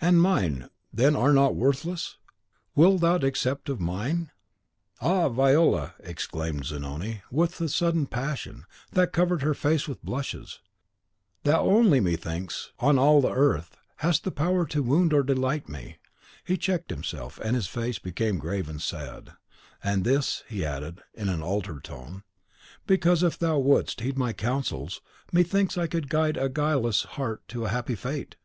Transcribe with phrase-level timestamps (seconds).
[0.00, 2.16] "And mine, then, are not worthless?
[2.76, 4.30] Thou wilt accept of mine?"
[5.00, 10.60] "Ah, Viola!" exclaimed Zanoni, with a sudden passion, that covered her face with blushes,
[11.42, 15.96] "thou only, methinks, on all the earth, hast the power to wound or delight me!"
[16.44, 19.30] He checked himself, and his face became grave and sad.
[19.82, 22.22] "And this," he added, in an altered tone,
[22.86, 25.00] "because, if thou wouldst heed my counsels,
[25.32, 28.36] methinks I could guide a guileless heart to a happy fate."